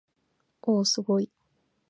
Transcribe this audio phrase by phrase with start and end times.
[0.63, 1.29] おおおすごい